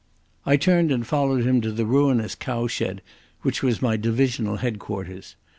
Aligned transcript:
I 0.47 0.57
turned 0.57 0.91
and 0.91 1.05
followed 1.05 1.45
him 1.45 1.61
to 1.61 1.71
the 1.71 1.85
ruinous 1.85 2.33
cowshed 2.33 3.01
which 3.43 3.61
was 3.61 3.83
my 3.83 3.97
divisional 3.97 4.55
headquarters. 4.55 5.35